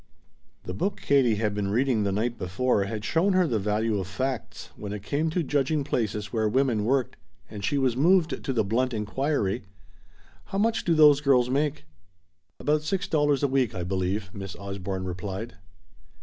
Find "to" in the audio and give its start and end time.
5.29-5.43, 8.43-8.51